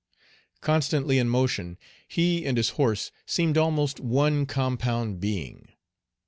[0.61, 5.67] Constantly in motion, he and his horse seemed almost one compound being.